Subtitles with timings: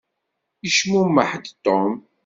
[0.63, 1.93] Yecmumeḥ-d Tom.